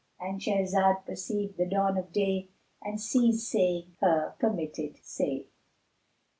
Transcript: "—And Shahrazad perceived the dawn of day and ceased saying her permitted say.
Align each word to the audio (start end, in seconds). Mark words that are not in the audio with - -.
"—And 0.19 0.41
Shahrazad 0.41 1.05
perceived 1.05 1.57
the 1.57 1.67
dawn 1.67 1.95
of 1.95 2.11
day 2.11 2.49
and 2.81 2.99
ceased 2.99 3.51
saying 3.51 3.97
her 3.99 4.33
permitted 4.39 4.97
say. 5.03 5.45